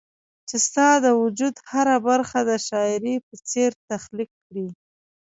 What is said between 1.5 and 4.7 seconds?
هره برخه د شاعري په څير تخليق کړي